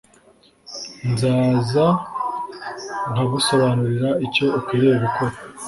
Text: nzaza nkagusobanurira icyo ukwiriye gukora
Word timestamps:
nzaza 1.11 1.85
nkagusobanurira 3.11 4.09
icyo 4.25 4.45
ukwiriye 4.57 4.95
gukora 5.05 5.35